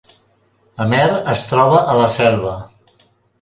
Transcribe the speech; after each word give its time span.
Amer 0.85 1.03
es 1.33 1.43
troba 1.51 1.83
a 1.93 1.99
la 2.01 2.09
Selva 2.15 2.55